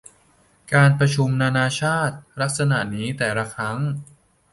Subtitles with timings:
[0.73, 3.77] การประชุมนานาชาติลักษณะนี้แต่ละครั้ง